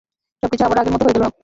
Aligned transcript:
সব 0.43 0.49
কিছুই 0.51 0.65
আবারও 0.65 0.81
আগে 0.81 0.91
মতো 0.91 1.03
হয়ে 1.05 1.15
গেলো। 1.17 1.27